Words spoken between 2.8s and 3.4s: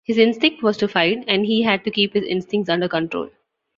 control.